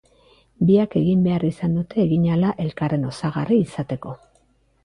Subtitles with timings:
[0.69, 4.17] Biak egin behar izan dute eginahala elkarren osagarri izateko.